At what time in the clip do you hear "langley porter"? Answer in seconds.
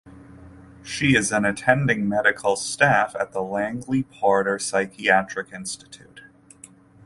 3.43-4.57